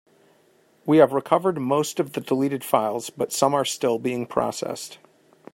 [0.83, 4.97] We have recovered most of the deleted files, but some are still being processed.